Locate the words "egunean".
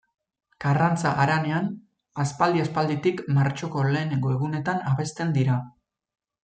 4.39-4.85